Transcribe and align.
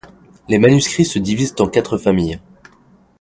Les 0.49 0.57
manuscrits 0.57 1.05
se 1.05 1.19
divisent 1.19 1.53
en 1.59 1.67
quatre 1.67 1.99
familles. 1.99 2.39